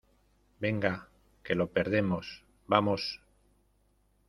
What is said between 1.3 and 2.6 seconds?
que lo perdemos.¡